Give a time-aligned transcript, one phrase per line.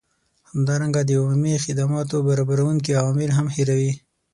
[0.49, 3.91] همدارنګه د عمومي خدماتو برابروونکي عوامل هم هیروي